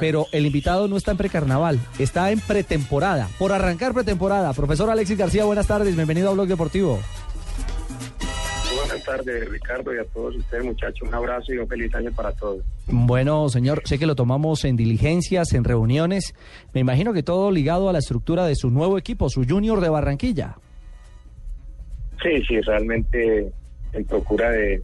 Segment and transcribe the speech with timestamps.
[0.00, 4.52] Pero el invitado no está en precarnaval, está en pretemporada, por arrancar pretemporada.
[4.52, 6.98] Profesor Alexis García, buenas tardes, bienvenido a Blog Deportivo.
[8.76, 11.06] Buenas tardes, Ricardo, y a todos ustedes, muchachos.
[11.06, 12.64] Un abrazo y un feliz año para todos.
[12.88, 16.34] Bueno, señor, sé que lo tomamos en diligencias, en reuniones.
[16.72, 19.90] Me imagino que todo ligado a la estructura de su nuevo equipo, su Junior de
[19.90, 20.56] Barranquilla.
[22.20, 23.52] Sí, sí, realmente
[23.92, 24.82] en procura de,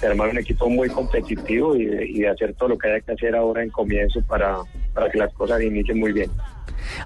[0.00, 3.12] de armar un equipo muy competitivo y de, y hacer todo lo que haya que
[3.12, 4.58] hacer ahora en comienzo para,
[4.94, 6.30] para que las cosas inicien muy bien.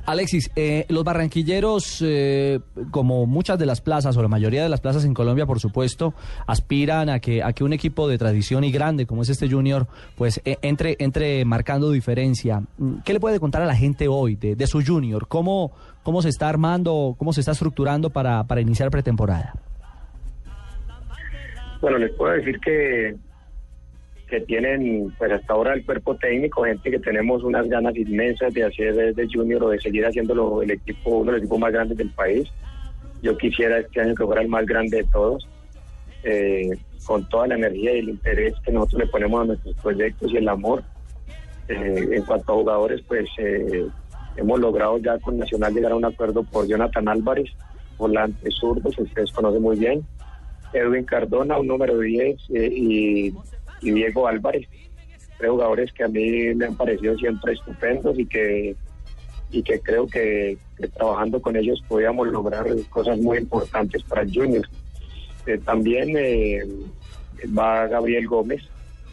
[0.07, 4.80] Alexis, eh, los barranquilleros, eh, como muchas de las plazas o la mayoría de las
[4.80, 6.15] plazas en Colombia, por supuesto,
[6.47, 9.87] aspiran a que a que un equipo de tradición y grande como es este Junior,
[10.17, 12.62] pues eh, entre entre marcando diferencia.
[13.05, 15.27] ¿Qué le puede contar a la gente hoy de, de su Junior?
[15.29, 15.73] ¿Cómo
[16.03, 19.55] cómo se está armando, cómo se está estructurando para para iniciar pretemporada?
[21.84, 23.15] Bueno, les puedo decir que
[24.27, 28.65] que tienen pues hasta ahora el cuerpo técnico, gente que tenemos unas ganas inmensas de
[28.65, 31.98] hacer desde junior o de seguir haciéndolo el equipo, uno de los equipos más grandes
[31.98, 32.48] del país.
[33.20, 35.47] Yo quisiera este año que fuera el más grande de todos,
[36.22, 36.70] eh,
[37.05, 40.39] con toda la energía y el interés que nosotros le ponemos a nuestros proyectos y
[40.39, 40.83] el amor.
[41.69, 43.87] Eh, en cuanto a jugadores, pues eh,
[44.39, 47.50] hemos logrado ya con Nacional llegar a un acuerdo por Jonathan Álvarez,
[47.98, 50.03] volante zurdo, que ustedes conocen muy bien,
[50.75, 53.33] Edwin Cardona, un número 10, y
[53.84, 54.67] y Diego Álvarez,
[55.39, 58.77] tres jugadores que a mí me han parecido siempre estupendos y que
[59.50, 60.58] y que creo que,
[60.94, 64.66] trabajando con ellos podíamos lograr cosas muy importantes para Junior.
[65.47, 66.61] Eh, también eh,
[67.56, 68.62] va Gabriel Gómez,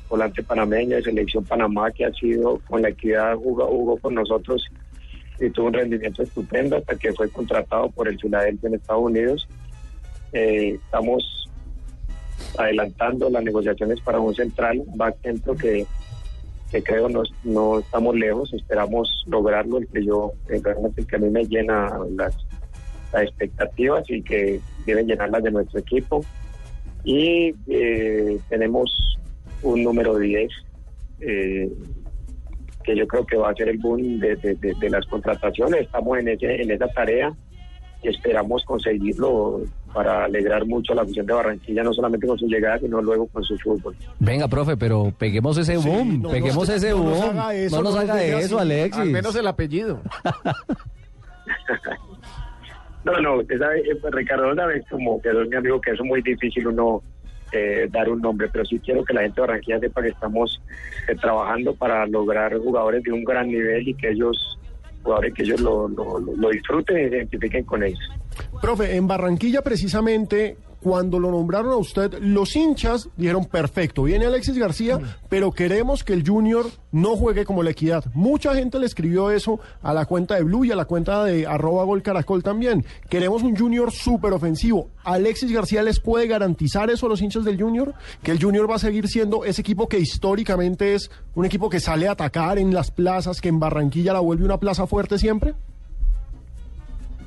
[0.09, 4.65] volante panameño de selección Panamá, que ha sido con la equidad jugó, jugó con nosotros
[5.39, 9.47] y tuvo un rendimiento estupendo hasta que fue contratado por el Philadelphia en Estados Unidos.
[10.33, 11.41] Eh, estamos
[12.57, 15.85] adelantando las negociaciones para un central back centro que,
[16.71, 21.19] que creo no, no estamos lejos, esperamos lograrlo, el que yo realmente el que a
[21.19, 22.35] mí me llena las,
[23.13, 26.23] expectativas y que deben llenarlas de nuestro equipo.
[27.03, 29.17] Y eh, tenemos
[29.63, 30.49] un número 10
[31.19, 31.69] eh,
[32.85, 35.81] que yo creo que va a ser el boom de, de, de, de las contrataciones.
[35.81, 37.33] Estamos en, ese, en esa tarea
[38.01, 39.61] y esperamos conseguirlo
[39.93, 43.27] para alegrar mucho a la afición de Barranquilla, no solamente con su llegada, sino luego
[43.27, 43.95] con su fútbol.
[44.19, 47.29] Venga, profe, pero peguemos ese Sí, boom, no, peguemos no, ese no nos boom.
[47.39, 48.71] haga eso, no nos no nos haga eso, así.
[48.71, 49.01] Alexis.
[49.01, 50.01] Al menos el apellido.
[53.03, 56.21] No, no, usted sabe, eh, Ricardo, una vez como quedó mi amigo que es muy
[56.21, 57.01] difícil uno
[57.51, 60.61] eh, dar un nombre, pero sí quiero que la gente de Barranquilla sepa que estamos
[61.07, 64.59] eh, trabajando para lograr jugadores de un gran nivel y que ellos,
[65.01, 67.99] jugadores que ellos lo, lo, lo- lo disfruten y se identifiquen con ellos.
[68.61, 74.55] Profe, en Barranquilla precisamente, cuando lo nombraron a usted, los hinchas dijeron, perfecto, viene Alexis
[74.55, 74.99] García,
[75.29, 78.05] pero queremos que el Junior no juegue como la equidad.
[78.13, 81.47] Mucha gente le escribió eso a la cuenta de Blue y a la cuenta de
[81.47, 82.85] arroba gol caracol también.
[83.09, 84.89] Queremos un Junior súper ofensivo.
[85.03, 87.95] ¿Alexis García les puede garantizar eso a los hinchas del Junior?
[88.21, 91.79] ¿Que el Junior va a seguir siendo ese equipo que históricamente es un equipo que
[91.79, 95.55] sale a atacar en las plazas, que en Barranquilla la vuelve una plaza fuerte siempre?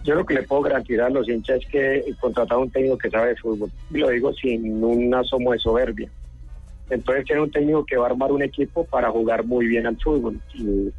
[0.04, 2.98] Yo lo que le puedo garantizar a los hinchas es que he contratado un técnico
[2.98, 3.70] que sabe de fútbol.
[3.90, 6.10] Y lo digo sin un asomo de soberbia.
[6.90, 9.96] Entonces tiene un técnico que va a armar un equipo para jugar muy bien al
[9.96, 10.38] fútbol.
[10.52, 10.92] Y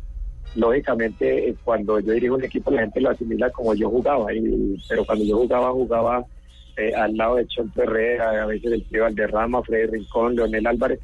[0.55, 4.33] lógicamente eh, cuando yo dirijo un equipo la gente lo asimila como yo jugaba.
[4.33, 6.25] Y, pero cuando yo jugaba, jugaba
[6.75, 10.99] eh, al lado de Chonto Herrera, a veces el Tío Valderrama, Freddy Rincón, Leonel Álvarez,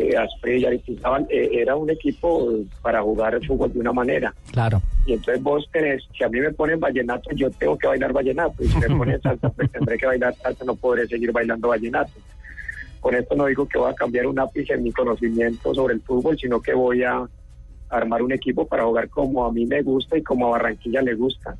[0.00, 1.26] eh, Asprey, Aristizábal.
[1.28, 2.52] Eh, era un equipo
[2.82, 4.34] para jugar el fútbol de una manera.
[4.52, 4.80] Claro.
[5.06, 8.62] Y entonces vos tenés, si a mí me ponen vallenato, yo tengo que bailar vallenato.
[8.62, 12.12] Y si me ponen salsa, pues tendré que bailar salsa, no podré seguir bailando vallenato.
[13.00, 16.00] Con esto no digo que voy a cambiar un ápice en mi conocimiento sobre el
[16.00, 17.26] fútbol, sino que voy a
[17.88, 21.14] armar un equipo para jugar como a mí me gusta y como a Barranquilla le
[21.14, 21.56] gusta.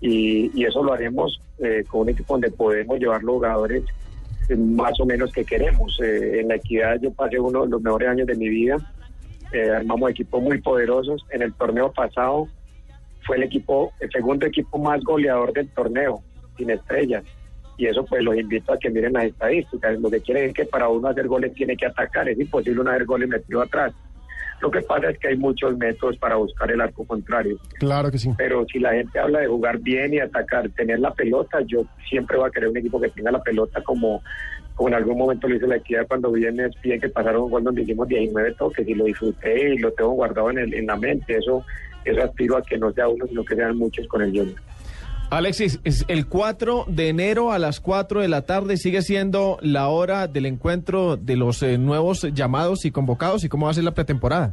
[0.00, 3.84] Y, y eso lo haremos eh, con un equipo donde podemos llevar los jugadores
[4.56, 5.98] más o menos que queremos.
[6.02, 8.76] Eh, en la equidad yo pasé uno de los mejores años de mi vida.
[9.52, 11.24] Eh, armamos equipos muy poderosos.
[11.30, 12.48] En el torneo pasado
[13.26, 16.22] fue el equipo, el segundo equipo más goleador del torneo,
[16.56, 17.24] sin estrellas.
[17.76, 19.98] Y eso pues los invito a que miren las estadísticas.
[19.98, 22.28] Lo que quiere es que para uno hacer goles tiene que atacar.
[22.28, 23.92] Es imposible uno hacer goles metido atrás.
[24.62, 27.58] Lo que pasa es que hay muchos métodos para buscar el arco contrario.
[27.80, 28.30] Claro que sí.
[28.38, 32.36] Pero si la gente habla de jugar bien y atacar, tener la pelota, yo siempre
[32.36, 34.22] voy a querer un equipo que tenga la pelota como,
[34.76, 37.64] como en algún momento lo hizo la equidad cuando viene bien que pasaron un gol
[37.64, 40.96] donde hicimos 19 toques y lo disfruté y lo tengo guardado en, el, en la
[40.96, 41.36] mente.
[41.36, 41.64] Eso,
[42.04, 44.60] eso aspiro a que no sea uno, sino que sean muchos con el Junior.
[45.32, 49.88] Alexis, es el 4 de enero a las 4 de la tarde sigue siendo la
[49.88, 53.84] hora del encuentro de los eh, nuevos llamados y convocados y cómo va a ser
[53.84, 54.52] la pretemporada.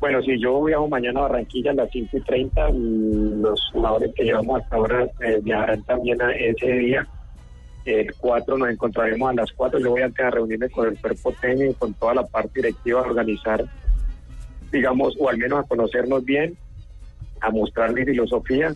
[0.00, 4.24] Bueno, si yo viajo mañana a Barranquilla a las 5 y 30, los jugadores que
[4.24, 7.06] llevamos hasta ahora eh, viajarán también a ese día.
[7.84, 9.78] El 4 nos encontraremos a las 4.
[9.78, 13.64] Yo voy a reunirme con el cuerpo técnico, con toda la parte directiva, a organizar,
[14.72, 16.58] digamos, o al menos a conocernos bien,
[17.40, 18.74] a mostrar mi filosofía.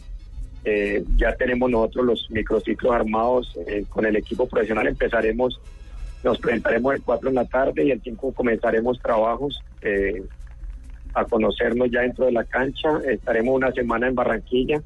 [0.64, 4.86] Eh, ya tenemos nosotros los microciclos armados eh, con el equipo profesional.
[4.86, 5.60] Empezaremos,
[6.22, 9.62] nos presentaremos el 4 en la tarde y el 5 comenzaremos trabajos.
[9.82, 10.22] Eh,
[11.16, 13.00] a conocernos ya dentro de la cancha.
[13.08, 14.82] Estaremos una semana en Barranquilla,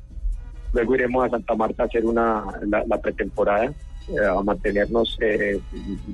[0.75, 3.73] luego iremos a Santa Marta a hacer una la, pretemporada,
[4.31, 5.17] a mantenernos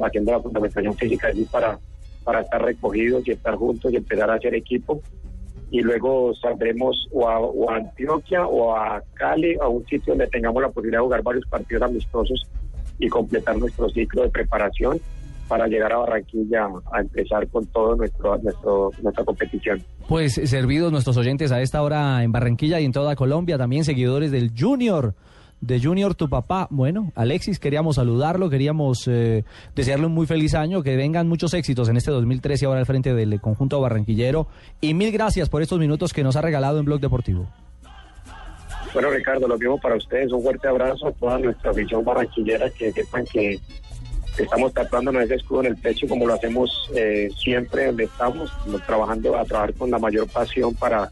[0.00, 1.80] haciendo la fundamentación física allí para,
[2.22, 5.02] para estar recogidos y estar juntos y empezar a hacer equipo.
[5.74, 10.28] Y luego saldremos o a, o a Antioquia o a Cali, a un sitio donde
[10.28, 12.46] tengamos la posibilidad de jugar varios partidos amistosos
[13.00, 15.00] y completar nuestro ciclo de preparación
[15.48, 19.82] para llegar a Barranquilla a empezar con todo nuestro, nuestro nuestra competición.
[20.08, 24.30] Pues servidos nuestros oyentes a esta hora en Barranquilla y en toda Colombia, también seguidores
[24.30, 25.16] del Junior
[25.66, 26.68] de Junior tu papá.
[26.70, 29.44] Bueno, Alexis, queríamos saludarlo, queríamos eh,
[29.74, 33.14] desearle un muy feliz año, que vengan muchos éxitos en este 2013 ahora al frente
[33.14, 34.46] del conjunto barranquillero.
[34.80, 37.48] Y mil gracias por estos minutos que nos ha regalado en Blog Deportivo.
[38.92, 40.30] Bueno, Ricardo, lo mismo para ustedes.
[40.32, 43.58] Un fuerte abrazo a toda nuestra afición barranquillera que sepan que
[44.38, 48.52] estamos tatuándonos ese escudo en el pecho como lo hacemos eh, siempre donde estamos,
[48.86, 51.10] trabajando a trabajar con la mayor pasión para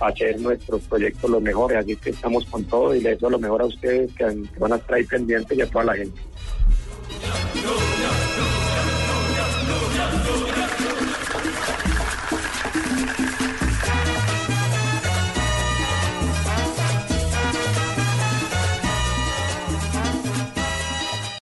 [0.00, 3.62] hacer nuestros proyectos los mejores, así que estamos con todo y les deseo lo mejor
[3.62, 4.24] a ustedes que,
[4.58, 6.20] van a estar ahí pendientes y a toda la gente.